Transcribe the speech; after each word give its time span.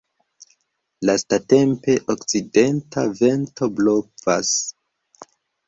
Lastatempe 1.09 1.97
okcidenta 2.15 3.05
vento 3.21 3.71
blovas. 3.83 4.59